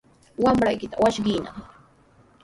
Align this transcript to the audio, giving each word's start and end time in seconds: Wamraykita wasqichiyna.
Wamraykita 0.43 1.01
wasqichiyna. 1.03 1.51